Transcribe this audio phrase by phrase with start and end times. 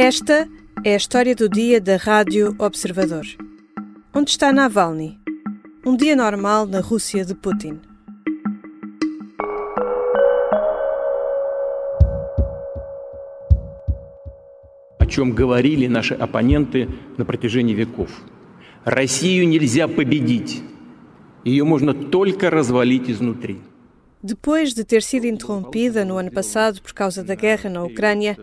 [0.00, 0.48] Esta
[0.84, 3.24] é a história do dia da Rádio Observador.
[4.14, 5.18] Onde está Navalny?
[5.84, 7.80] Um dia normal na Rússia de Putin.
[14.98, 18.10] о чем говорили наши оппоненты на протяжении веков.
[18.84, 20.62] Россию нельзя победить.
[21.44, 23.60] Ее можно только развалить iznutri.
[24.20, 28.36] Depois de ter sido interrompida no ano passado por causa da guerra na Ucrânia,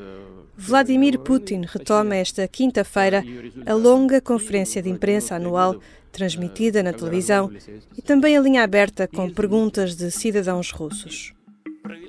[0.61, 3.25] Vladimir Putin retoma esta quinta-feira
[3.65, 7.49] a longa conferência de imprensa anual transmitida na televisão
[7.97, 11.33] e também a linha aberta com perguntas de cidadãos russos.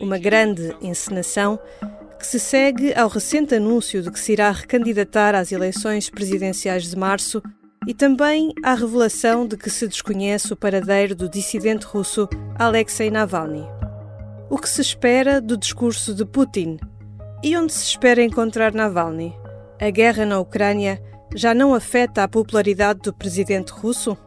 [0.01, 1.59] Uma grande encenação
[2.17, 6.97] que se segue ao recente anúncio de que se irá recandidatar às eleições presidenciais de
[6.97, 7.43] março
[7.87, 13.63] e também à revelação de que se desconhece o paradeiro do dissidente russo Alexei Navalny.
[14.49, 16.79] O que se espera do discurso de Putin
[17.41, 19.33] e onde se espera encontrar Navalny?
[19.79, 21.01] A guerra na Ucrânia
[21.33, 24.17] já não afeta a popularidade do presidente russo?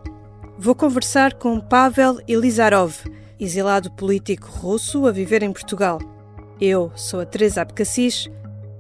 [0.59, 2.95] Vou conversar com Pavel Elizarov,
[3.39, 5.99] exilado político russo a viver em Portugal.
[6.61, 8.31] Eu sou a Teresa Abcacis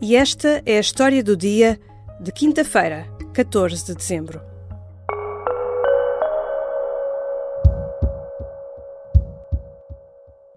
[0.00, 1.78] e esta é a história do dia
[2.20, 4.40] de quinta-feira, 14 de dezembro.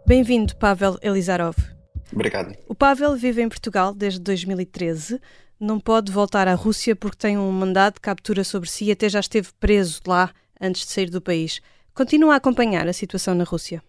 [0.06, 1.75] Bem-vindo, Pavel Elizarov.
[2.16, 2.56] Obrigado.
[2.68, 5.22] O Pavel vive em Portugal desde 2013.
[5.60, 9.10] Não pode voltar à Rússia porque tem um mandado de captura sobre si e até
[9.10, 11.62] já esteve preso lá antes de sair do país.
[11.94, 13.84] Continua a acompanhar a situação na Rússia?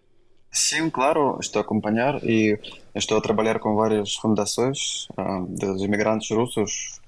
[0.51, 2.57] Sim, claro, estou a acompanhar e
[2.95, 6.99] estou a trabalhar com várias fundações uh, dos imigrantes russos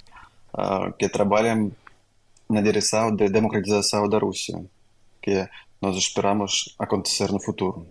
[0.53, 1.71] uh, que trabalham
[2.49, 4.63] na direção de democratização da Rússia,
[5.21, 5.47] que
[5.81, 7.87] nós esperamos acontecer no futuro.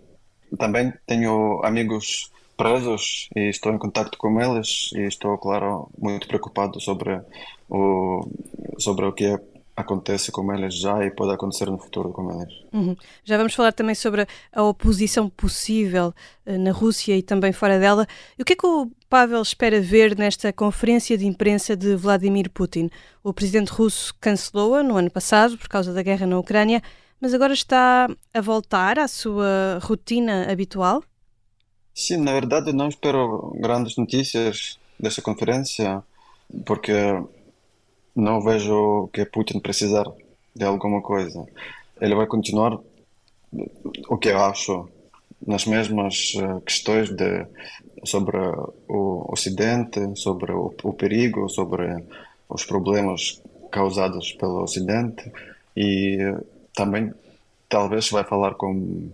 [0.57, 6.77] Também tenho amigos presos e estou em contato com eles e estou, claro, muito preocupado
[6.81, 7.21] sobre
[7.69, 8.29] o,
[8.77, 9.39] sobre o que
[9.77, 12.53] acontece com eles já e pode acontecer no futuro com eles.
[12.73, 12.97] Uhum.
[13.23, 16.13] Já vamos falar também sobre a oposição possível
[16.45, 18.05] uh, na Rússia e também fora dela.
[18.37, 22.49] E o que é que o Pavel espera ver nesta conferência de imprensa de Vladimir
[22.49, 22.89] Putin?
[23.23, 26.81] O presidente russo cancelou-a no ano passado por causa da guerra na Ucrânia,
[27.21, 31.01] mas agora está a voltar à sua rotina habitual?
[31.99, 36.01] Sim, na verdade não espero grandes notícias desta conferência,
[36.65, 36.93] porque
[38.15, 40.05] não vejo que Putin precisar
[40.55, 41.45] de alguma coisa.
[41.99, 42.79] Ele vai continuar
[44.07, 44.87] o que eu acho
[45.45, 47.45] nas mesmas eh, questões de
[48.05, 48.37] sobre
[48.87, 52.05] o Ocidente, sobre o, o perigo, sobre
[52.47, 55.29] os problemas causados pelo Ocidente
[55.75, 56.17] e
[56.73, 57.13] também
[57.67, 59.09] talvez vai falar com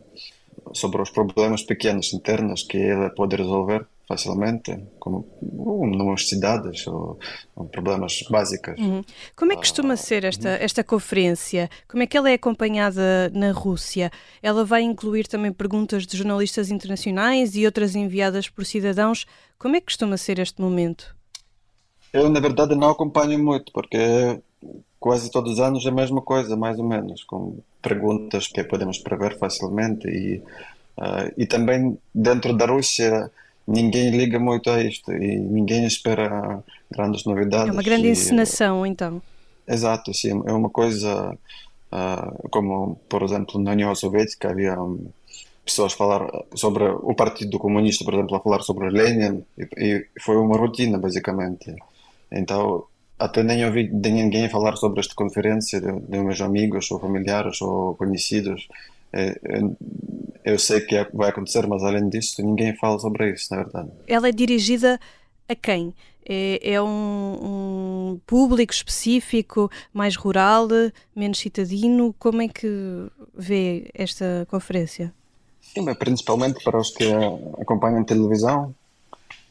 [0.76, 7.18] sobre os problemas pequenos internos que ele pode resolver facilmente, como numas cidades ou,
[7.56, 8.80] ou problemas básicos.
[8.80, 9.04] Uhum.
[9.36, 11.70] Como é que costuma ser esta, esta conferência?
[11.88, 14.12] Como é que ela é acompanhada na Rússia?
[14.44, 19.26] Ela vai incluir também perguntas de jornalistas internacionais e outras enviadas por cidadãos.
[19.58, 21.16] Como é que costuma ser este momento?
[22.14, 24.40] Eu, na verdade, não acompanho muito, porque
[25.00, 27.24] quase todos os anos é a mesma coisa, mais ou menos,
[27.86, 30.42] perguntas que podemos prever facilmente e,
[30.98, 33.30] uh, e também dentro da Rússia
[33.68, 37.70] ninguém liga muito a isto e ninguém espera grandes novidades.
[37.70, 39.22] É uma grande e, encenação, então.
[39.68, 40.42] Exato, sim.
[40.46, 41.38] É uma coisa
[41.92, 45.08] uh, como, por exemplo, na União Soviética havia um,
[45.64, 50.38] pessoas falar sobre o Partido Comunista, por exemplo, a falar sobre Lenin e, e foi
[50.38, 51.76] uma rotina, basicamente.
[52.32, 52.86] Então,
[53.18, 57.62] até nem ouvi de ninguém falar sobre esta conferência, de, de meus amigos ou familiares
[57.62, 58.68] ou conhecidos.
[59.14, 59.62] É, é,
[60.44, 63.90] eu sei que é, vai acontecer, mas além disso, ninguém fala sobre isso, na verdade.
[64.08, 65.00] Ela é dirigida
[65.48, 65.94] a quem?
[66.28, 70.68] É, é um, um, público específico, mais rural,
[71.16, 72.14] menos citadino?
[72.20, 72.68] Como é que
[73.34, 75.14] vê esta conferência?
[75.62, 77.06] Sim, principalmente para os que
[77.62, 78.74] acompanham televisão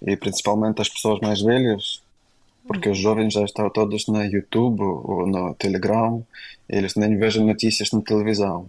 [0.02, 2.02] e principalmente as pessoas mais velhas,
[2.66, 6.24] porque os jovens já estão todos no YouTube ou no Telegram,
[6.68, 8.68] eles nem vejam notícias na televisão.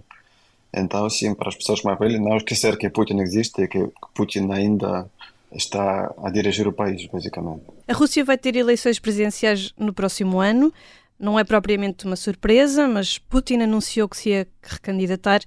[0.74, 4.52] Então, sim, para as pessoas mais velhas, não esquecer que Putin existe e que Putin
[4.52, 5.10] ainda
[5.52, 7.64] está a dirigir o país, basicamente.
[7.88, 10.74] A Rússia vai ter eleições presidenciais no próximo ano.
[11.18, 15.42] Não é propriamente uma surpresa, mas Putin anunciou que se ia recandidatar.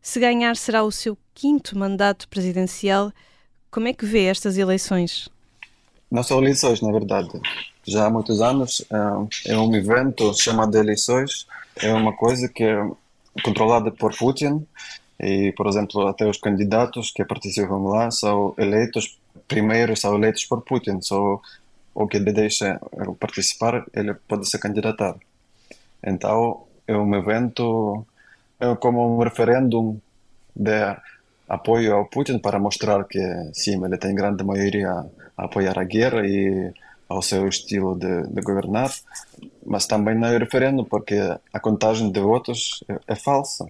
[0.00, 3.12] Se ganhar, será o seu quinto mandato presidencial.
[3.68, 5.28] Como é que vê estas eleições?
[6.08, 7.28] Não são eleições, na verdade.
[7.88, 8.84] Já há muitos anos
[9.46, 11.46] é um evento chamado eleições.
[11.80, 12.90] É uma coisa que é
[13.42, 14.66] controlada por Putin
[15.18, 20.60] e, por exemplo, até os candidatos que participam lá são eleitos, primeiro são eleitos por
[20.60, 21.00] Putin.
[21.00, 21.40] Só
[21.94, 22.78] ou que ele deixa
[23.18, 25.16] participar, ele pode se candidatar.
[26.04, 28.06] Então, é um evento,
[28.60, 30.00] é como um referendo
[30.54, 30.96] de
[31.48, 33.18] apoio ao Putin para mostrar que,
[33.54, 35.06] sim, ele tem grande maioria
[35.36, 36.72] a apoiar a guerra e
[37.08, 38.92] ao seu estilo de, de governar,
[39.64, 41.16] mas também não é referendo porque
[41.52, 43.66] a contagem de votos é, é falsa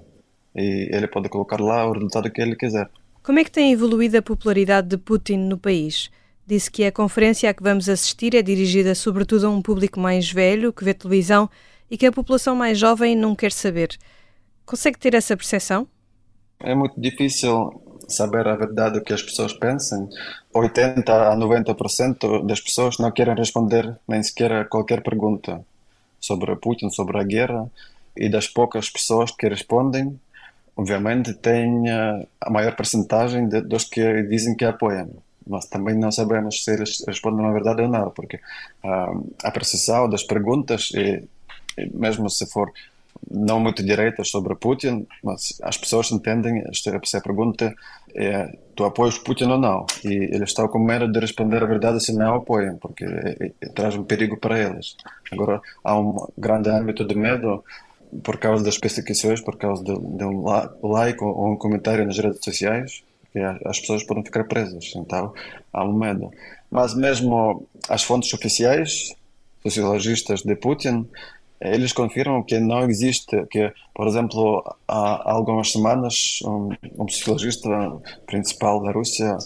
[0.55, 2.89] e ele pode colocar lá o resultado que ele quiser.
[3.23, 6.11] Como é que tem evoluído a popularidade de Putin no país?
[6.47, 10.31] Disse que a conferência a que vamos assistir é dirigida sobretudo a um público mais
[10.33, 11.49] velho que vê televisão
[11.91, 13.97] e que a população mais jovem não quer saber.
[14.65, 15.87] Consegue ter essa percepção?
[16.61, 17.71] É muito difícil
[18.09, 20.09] saber a verdade o que as pessoas pensam.
[20.59, 25.65] 80 a 90% das pessoas não querem responder nem sequer a qualquer pergunta
[26.21, 27.71] sobre Putin, sobre a guerra,
[28.17, 30.19] e das poucas pessoas que respondem,
[30.77, 35.11] obviamente tem eh, a maior percentagem dos que dizem que apoiam.
[35.47, 38.37] Mas também não sabemos se eles respondem a verdade ou não, porque
[38.85, 41.25] uh, a percepção das perguntas, e,
[41.79, 42.71] e mesmo se for
[43.31, 47.75] não muito direitas sobre Putin, mas as pessoas entendem, se a pergunta
[48.15, 49.87] é tu apoias Putin ou não?
[50.05, 53.69] E eles estão com medo de responder a verdade se não apoiam, porque é, é,
[53.69, 54.97] traz um perigo para eles.
[55.33, 57.65] Agora, há um grande âmbito de medo
[58.23, 60.45] por causa das perseguições, por causa de, de um
[60.83, 63.03] like ou um comentário nas redes sociais,
[63.33, 64.93] que as pessoas podem ficar presas.
[64.97, 65.35] Então,
[65.73, 66.31] há um medo.
[66.71, 69.15] Mas mesmo as fontes oficiais,
[69.63, 71.09] sociologistas de Putin,
[71.61, 77.69] eles confirmam que não existe, que, por exemplo, há algumas semanas, um, um sociologista
[78.27, 79.37] principal da Rússia,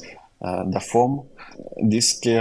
[0.40, 1.24] uh, da FOM,
[1.82, 2.36] disse que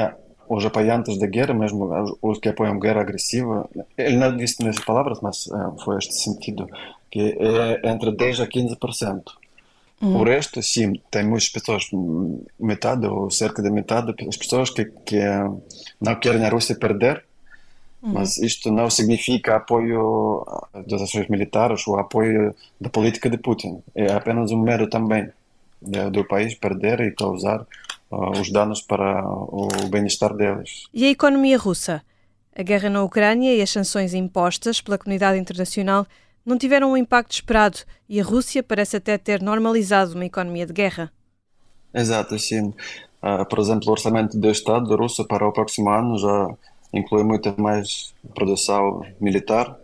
[0.49, 1.89] os apoiantes da guerra, mesmo
[2.21, 6.67] os que apoiam guerra agressiva, ele não disse nessas palavras, mas uh, foi este sentido,
[7.09, 9.21] que é entre 10% a 15%.
[10.01, 10.19] Uhum.
[10.19, 11.83] O resto, sim, tem muitas pessoas,
[12.59, 15.19] metade ou cerca de metade das pessoas que, que
[16.01, 17.23] não querem a Rússia perder.
[18.01, 20.45] Mas isto não significa apoio
[20.87, 23.81] das ações militares ou apoio da política de Putin.
[23.93, 25.29] É apenas um mero também
[26.11, 27.65] do país perder e causar
[28.11, 30.87] uh, os danos para o bem-estar deles.
[30.93, 32.03] E a economia russa?
[32.55, 36.05] A guerra na Ucrânia e as sanções impostas pela comunidade internacional
[36.45, 40.73] não tiveram o impacto esperado e a Rússia parece até ter normalizado uma economia de
[40.73, 41.11] guerra.
[41.93, 42.73] Exato, sim.
[43.23, 46.47] Uh, por exemplo, o orçamento do Estado russo para o próximo ano já
[46.93, 49.77] inclui muito mais produção militar.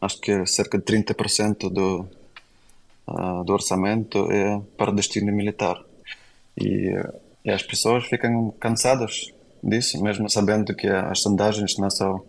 [0.00, 2.06] Acho que cerca de 30% do,
[3.06, 5.82] uh, do orçamento é para destino militar.
[6.58, 6.92] E,
[7.44, 9.32] e, as pessoas ficam cansadas
[9.62, 12.22] disso, mesmo sabendo que as sondagens não são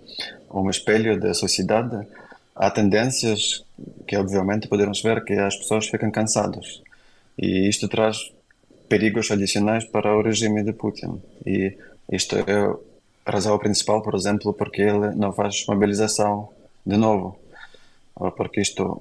[0.51, 2.05] um espelho da sociedade.
[2.55, 3.63] Há tendências
[4.07, 6.81] que, obviamente, podemos ver que as pessoas ficam cansadas.
[7.37, 8.31] E isto traz
[8.89, 11.21] perigos adicionais para o regime de Putin.
[11.45, 11.77] E
[12.11, 12.43] isto é
[13.31, 16.49] razão principal, por exemplo, porque ele não faz mobilização
[16.85, 17.37] de novo,
[18.35, 18.97] porque isto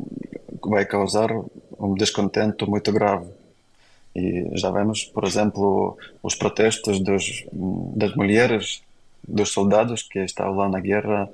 [0.63, 1.31] vai causar
[1.79, 3.27] um descontento muito grave.
[4.15, 8.83] E já vemos, por exemplo, os protestos dos, das mulheres,
[9.27, 11.29] dos soldados que estavam lá na guerra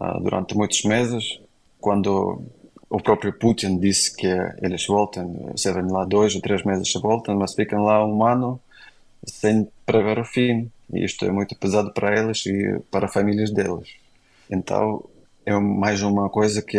[0.00, 1.38] uh, durante muitos meses,
[1.80, 2.42] quando
[2.88, 4.28] o próprio Putin disse que
[4.62, 8.24] eles voltam, se vêm lá dois ou três meses se voltam, mas ficam lá um
[8.24, 8.60] ano
[9.26, 10.70] sem prever o fim.
[10.92, 13.88] E isto é muito pesado para elas e para as famílias delas.
[14.50, 15.04] Então,
[15.46, 16.78] é mais uma coisa que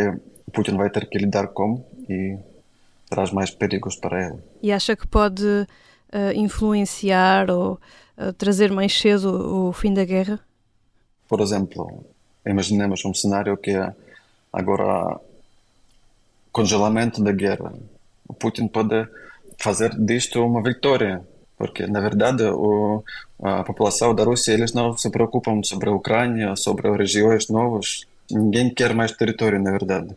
[0.53, 2.37] Putin vai ter que lidar com e
[3.09, 4.39] traz mais perigos para ele.
[4.61, 5.67] E acha que pode uh,
[6.35, 7.79] influenciar ou
[8.17, 10.39] uh, trazer mais cedo o fim da guerra?
[11.27, 12.05] Por exemplo,
[12.45, 13.93] imaginemos um cenário que é
[14.51, 15.19] agora
[16.51, 17.73] congelamento da guerra.
[18.27, 19.07] O Putin pode
[19.57, 21.21] fazer disto uma vitória
[21.63, 23.01] porque na verdade o,
[23.41, 28.05] a população da Rússia eles não se preocupam sobre a Ucrânia, sobre regiões novas.
[28.29, 30.13] Ninguém quer mais território, na verdade.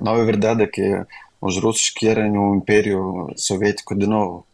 [0.00, 1.04] Não é verdade que
[1.40, 4.46] os russos querem um império soviético de novo.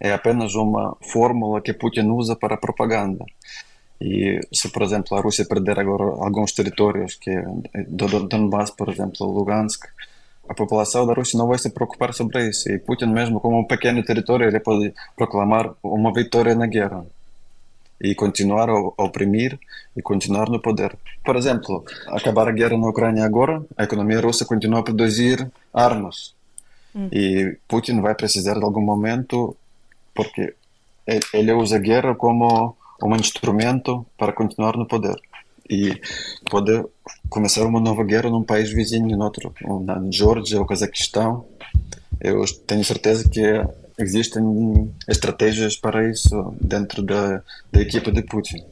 [0.00, 3.24] É apenas uma fórmula que Putin usa para propaganda.
[4.00, 7.30] E se, por exemplo, a Rússia perder agora alguns territórios, que
[7.86, 9.86] do Donbass, por exemplo, Lugansk,
[10.50, 12.68] a população da Rússia não vai se preocupar sobre isso.
[12.68, 17.06] E Putin, mesmo como um pequeno território, ele pode proclamar uma vitória na guerra
[18.00, 19.56] e continuar a oprimir
[19.96, 20.98] e continuar no poder.
[21.24, 26.34] Por exemplo, acabar a guerra na Ucrânia agora, a economia russa continua a produzir armas.
[26.96, 27.08] Hum.
[27.12, 29.56] E Putin vai precisar de algum momento,
[30.12, 30.54] porque
[31.32, 35.14] ele usa a guerra como um instrumento para continuar no poder
[35.70, 36.00] e
[36.50, 36.84] pode
[37.28, 41.46] começar uma nova guerra num país vizinho, outro, na Geórgia ou Cazaquistão.
[42.20, 43.40] Eu tenho certeza que
[43.96, 48.64] existem estratégias para isso dentro da, da equipa de Putin.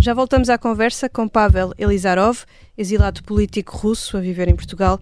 [0.00, 2.44] Já voltamos à conversa com Pavel Elizarov,
[2.76, 5.00] exilado político russo a viver em Portugal.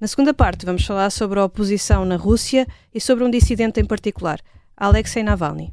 [0.00, 3.84] Na segunda parte, vamos falar sobre a oposição na Rússia e sobre um dissidente em
[3.84, 4.40] particular,
[4.76, 5.72] Alexei Navalny.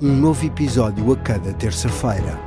[0.00, 2.38] Um novo episódio a cada terça-feira.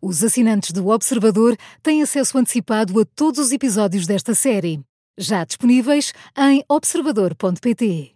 [0.00, 4.80] Os assinantes do Observador têm acesso antecipado a todos os episódios desta série
[5.18, 8.14] já disponíveis em observador.pt.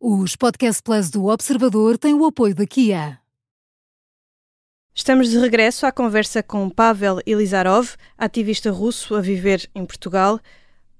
[0.00, 3.20] Os Podcast Plus do Observador têm o apoio da Kia.
[4.94, 10.40] Estamos de regresso à conversa com Pavel Elizarov, ativista russo a viver em Portugal.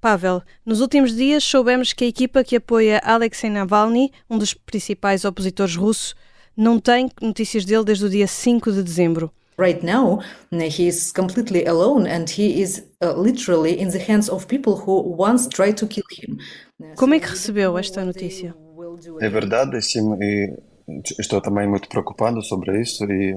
[0.01, 5.25] Pavel, nos últimos dias soubemos que a equipa que apoia Alexei Navalny, um dos principais
[5.25, 6.15] opositores russos,
[6.57, 9.33] não tem notícias dele desde o dia 5 de dezembro.
[9.59, 14.47] right now he is completely alone and he is uh, literally in the hands of
[14.47, 16.39] people who once tried to kill him.
[16.97, 18.55] Como é que recebeu esta notícia?
[19.21, 20.55] É verdade, sim, e
[21.19, 23.35] estou também muito preocupado sobre isso e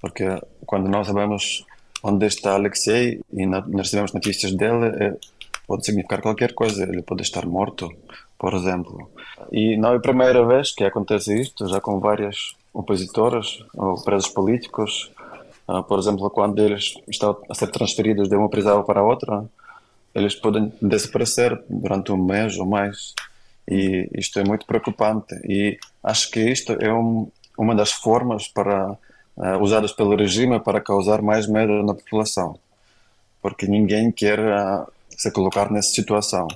[0.00, 0.24] porque
[0.66, 1.64] quando nós sabemos
[2.02, 5.16] onde está Alexei e nós recebemos notícias dele, é,
[5.68, 6.82] pode significar qualquer coisa.
[6.82, 7.88] Ele pode estar morto,
[8.36, 9.08] por exemplo.
[9.52, 14.30] E não é a primeira vez que acontece isto, já com várias opositoras ou presos
[14.30, 15.12] políticos
[15.68, 19.44] Uh, por exemplo, quando eles estão a ser transferidos de uma prisão para outra,
[20.14, 23.14] eles podem desaparecer durante um mês ou mais.
[23.70, 25.34] E isto é muito preocupante.
[25.44, 28.92] E acho que isto é um, uma das formas para
[29.36, 32.58] uh, usadas pelo regime para causar mais medo na população,
[33.42, 36.46] porque ninguém quer uh, se colocar nessa situação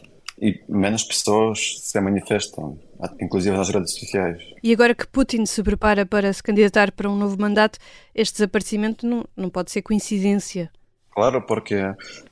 [0.41, 2.79] e menos pessoas se manifestam,
[3.21, 4.41] inclusive nas redes sociais.
[4.63, 7.79] E agora que Putin se prepara para se candidatar para um novo mandato,
[8.15, 10.71] este desaparecimento não, não pode ser coincidência.
[11.11, 11.77] Claro, porque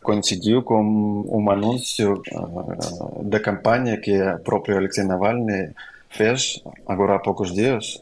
[0.03, 0.83] coincidiu com
[1.29, 5.75] um anúncio uh, da campanha que o próprio Alexei Navalny
[6.09, 8.01] fez agora há poucos dias.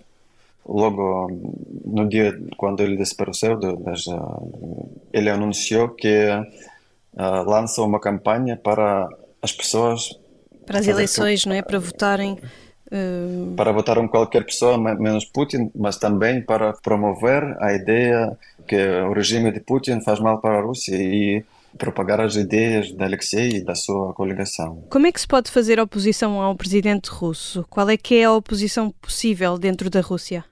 [0.66, 1.30] Logo
[1.84, 3.58] no dia quando ele desapareceu,
[5.12, 6.28] ele anunciou que
[7.18, 9.08] uh, lança uma campanha para
[9.42, 10.18] as pessoas.
[10.64, 11.62] Para as eleições, não é?
[11.62, 12.38] Para votarem.
[12.86, 13.54] Uh...
[13.56, 19.50] Para votarem qualquer pessoa, menos Putin, mas também para promover a ideia que o regime
[19.50, 21.44] de Putin faz mal para a Rússia e
[21.76, 24.84] propagar as ideias de Alexei e da sua coligação.
[24.88, 27.64] Como é que se pode fazer oposição ao presidente russo?
[27.68, 30.44] Qual é que é a oposição possível dentro da Rússia?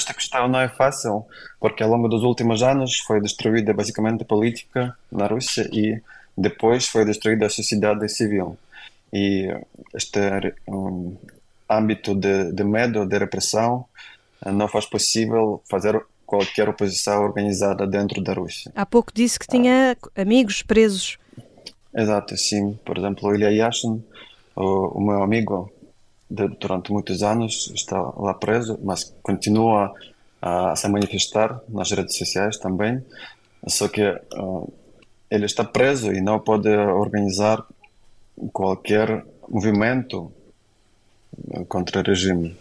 [0.00, 1.26] Esta questão não é fácil,
[1.60, 6.00] porque ao longo dos últimos anos foi destruída basicamente a política na Rússia e
[6.34, 8.56] depois foi destruída a sociedade civil.
[9.12, 9.54] E
[9.94, 10.18] este
[10.66, 11.14] um,
[11.68, 13.84] âmbito de, de medo, de repressão,
[14.46, 18.72] não faz possível fazer qualquer oposição organizada dentro da Rússia.
[18.74, 20.22] Há pouco disse que tinha ah.
[20.22, 21.18] amigos presos.
[21.94, 22.72] Exato, sim.
[22.86, 24.02] Por exemplo, o Ilya Yashin,
[24.56, 25.70] o, o meu amigo,
[26.30, 29.92] de, durante muitos anos está lá preso, mas continua
[30.40, 33.04] a, a se manifestar nas redes sociais também.
[33.66, 34.72] Só que uh,
[35.30, 37.64] ele está preso e não pode organizar
[38.52, 40.32] qualquer movimento
[41.68, 42.56] contra o regime.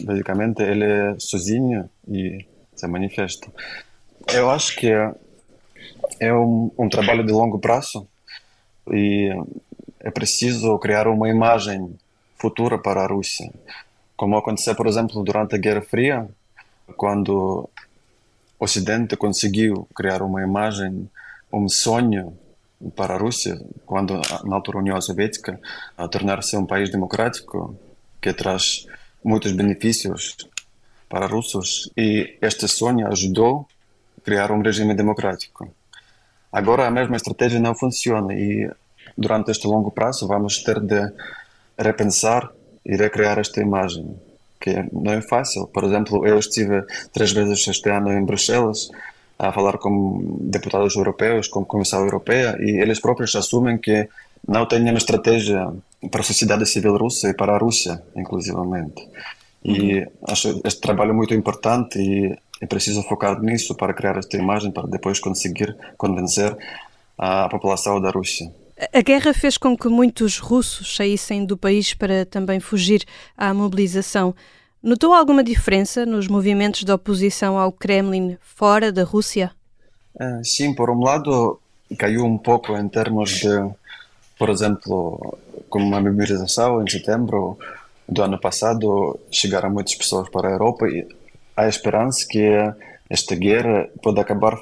[0.00, 3.50] Basicamente, ele é sozinho e se manifesta.
[4.32, 5.14] Eu acho que é,
[6.20, 8.06] é um, um trabalho de longo prazo
[8.90, 9.30] e
[10.00, 11.96] é preciso criar uma imagem
[12.46, 13.50] futura para a Rússia.
[14.16, 16.28] Como aconteceu, por exemplo, durante a Guerra Fria,
[16.96, 17.68] quando
[18.58, 21.10] o Ocidente conseguiu criar uma imagem
[21.52, 22.38] um sonho
[22.94, 25.58] para a Rússia, quando na altura a União Soviética,
[25.98, 27.76] a tornar-se um país democrático
[28.20, 28.86] que traz
[29.24, 30.36] muitos benefícios
[31.08, 33.66] para russos e este sonho ajudou
[34.18, 35.68] a criar um regime democrático.
[36.52, 38.70] Agora a mesma estratégia não funciona e
[39.18, 41.00] durante este longo prazo vamos ter de
[41.78, 42.50] repensar
[42.84, 44.16] e recriar esta imagem,
[44.60, 45.66] que não é fácil.
[45.66, 48.90] Por exemplo, eu estive três vezes este ano em Bruxelas
[49.38, 54.08] a falar com deputados europeus, com a Comissão Europeia, e eles próprios assumem que
[54.46, 55.68] não têm nenhuma estratégia
[56.10, 59.06] para a sociedade civil russa e para a Rússia, inclusivamente.
[59.64, 60.06] E uhum.
[60.28, 64.86] acho este trabalho muito importante e é preciso focar nisso para criar esta imagem, para
[64.86, 66.56] depois conseguir convencer
[67.18, 68.50] a população da Rússia.
[68.92, 73.04] A guerra fez com que muitos russos saíssem do país para também fugir
[73.34, 74.34] à mobilização.
[74.82, 79.50] Notou alguma diferença nos movimentos de oposição ao Kremlin fora da Rússia?
[80.14, 81.58] Uh, sim, por um lado,
[81.98, 83.48] caiu um pouco em termos de,
[84.38, 85.38] por exemplo,
[85.70, 87.58] como uma mobilização em setembro
[88.06, 91.08] do ano passado, chegaram muitas pessoas para a Europa e
[91.56, 92.46] há esperança que
[93.08, 94.56] esta guerra pode acabar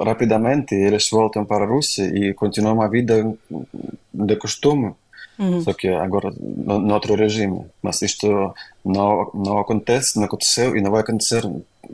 [0.00, 3.36] rapidamente eles voltam para a Rússia e continuam a vida
[4.12, 4.94] de costume.
[5.38, 5.60] Uhum.
[5.60, 7.64] Só que agora no, no, outro regime.
[7.80, 11.44] Mas isto não, não acontece, não aconteceu e não vai acontecer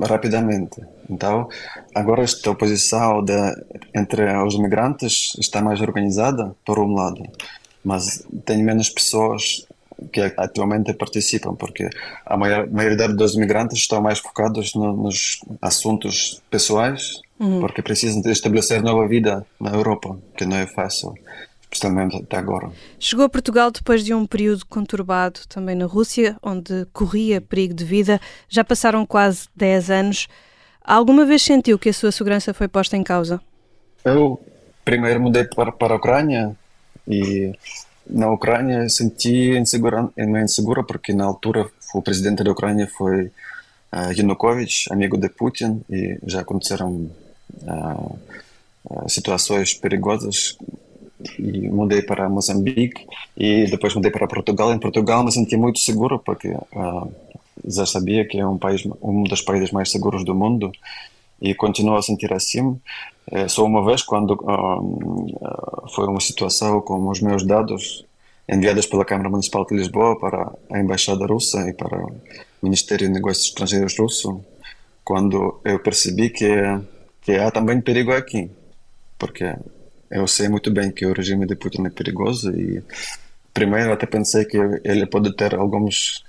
[0.01, 0.81] rapidamente.
[1.09, 1.49] Então,
[1.95, 3.33] agora esta oposição de,
[3.95, 7.23] entre os migrantes está mais organizada, por um lado,
[7.85, 9.67] mas tem menos pessoas
[10.13, 11.89] que atualmente participam, porque
[12.27, 17.61] a maior, maioria dos migrantes estão mais focados no, nos assuntos pessoais, uhum.
[17.61, 21.15] porque precisam de estabelecer nova vida na Europa, que não é fácil,
[21.63, 22.71] especialmente até agora.
[22.99, 27.85] Chegou a Portugal depois de um período conturbado também na Rússia, onde corria perigo de
[27.85, 28.21] vida.
[28.49, 30.29] Já passaram quase 10 anos.
[30.83, 33.41] Alguma vez sentiu que a sua segurança foi posta em causa?
[34.05, 34.39] Eu
[34.85, 36.55] primeiro mudei para, para a Ucrânia
[37.09, 37.53] e
[38.07, 43.27] na Ucrânia senti insegura, insegura porque na altura o presidente da Ucrânia foi
[43.93, 47.11] uh, Yanukovych, amigo de Putin, e já aconteceram
[47.63, 48.19] uh,
[48.85, 50.59] uh, situações perigosas
[51.39, 53.07] e mudei para Moçambique
[53.37, 54.73] e depois mudei para Portugal.
[54.73, 56.55] Em Portugal me senti muito seguro porque
[57.67, 60.71] já sabia que é um país, um dos países mais seguros do mundo
[61.41, 62.79] e continuo a sentir assim.
[63.31, 68.05] É, só uma vez, quando uh, foi uma situação com os meus dados
[68.49, 72.15] enviados pela Câmara Municipal de Lisboa para a Embaixada Russa e para o
[72.63, 74.45] Ministério de Negócios Estrangeiros russo,
[75.03, 76.47] quando eu percebi que,
[77.23, 78.51] que há também perigo aqui,
[79.19, 79.55] porque
[80.11, 82.83] eu sei muito bem que o regime de Putin é perigoso e
[83.53, 86.25] primeiro até pensei que ele pode ter alguns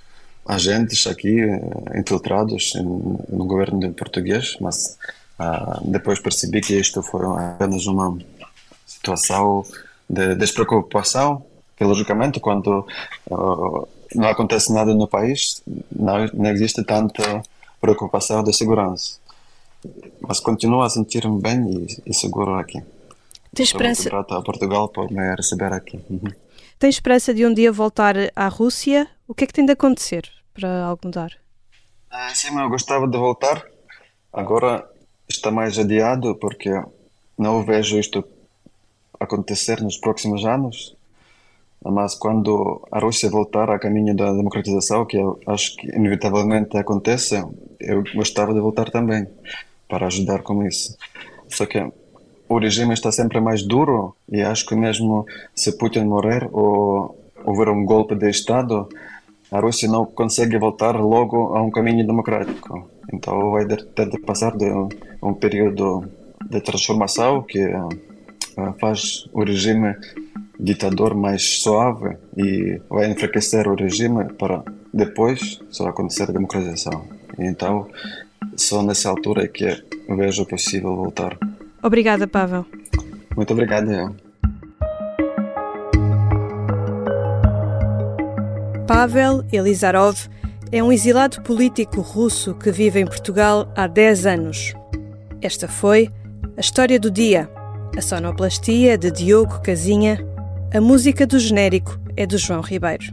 [0.46, 4.96] agentes aqui eh, infiltrados no governo português, mas
[5.38, 8.16] uh, depois percebi que isto foi apenas uma
[8.86, 9.64] situação
[10.08, 11.44] de despreocupação,
[11.76, 12.86] que logicamente quando
[13.30, 15.62] uh, não acontece nada no país,
[15.94, 17.42] não, não existe tanta
[17.80, 19.18] preocupação de segurança.
[20.20, 22.82] Mas continuo a sentir-me bem e, e, seguro aqui.
[23.54, 24.08] Tem esperança?
[24.08, 26.00] Estou a Portugal por me receber aqui.
[26.10, 26.32] Uhum.
[26.78, 29.08] Tem esperança de um dia voltar à Rússia?
[29.28, 31.30] O que é que tem de acontecer para algo mudar?
[32.10, 33.64] Ah, sim, eu gostava de voltar.
[34.32, 34.88] Agora
[35.36, 36.70] está mais adiado porque
[37.38, 38.24] não vejo isto
[39.18, 40.96] acontecer nos próximos anos.
[41.84, 47.36] Mas quando a Rússia voltar a caminho da democratização, que eu acho que inevitavelmente acontece,
[47.78, 49.26] eu gostava de voltar também
[49.88, 50.96] para ajudar com isso.
[51.48, 51.78] Só que
[52.48, 57.68] o regime está sempre mais duro e acho que mesmo se Putin morrer ou houver
[57.68, 58.88] um golpe de Estado,
[59.50, 62.90] a Rússia não consegue voltar logo a um caminho democrático.
[63.12, 64.88] Então vai ter de passar de um,
[65.22, 66.04] um período
[66.48, 67.88] de transformação que uh,
[68.80, 69.94] faz o regime
[70.58, 77.04] ditador mais suave e vai enfraquecer o regime para depois só acontecer a democratização.
[77.38, 77.88] Então,
[78.56, 79.66] só nessa altura é que
[80.08, 81.36] vejo possível voltar.
[81.82, 82.64] Obrigada, Pavel.
[83.36, 84.16] Muito obrigado,
[88.86, 90.16] Pavel Elizarov
[90.70, 94.74] é um exilado político russo que vive em Portugal há 10 anos.
[95.42, 96.08] Esta foi
[96.56, 97.50] a história do dia.
[97.96, 100.24] A sonoplastia é de Diogo Casinha,
[100.72, 103.12] a música do genérico é do João Ribeiro.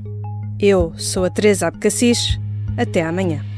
[0.59, 2.39] Eu sou a Teresa Abcacis.
[2.77, 3.52] Até amanhã.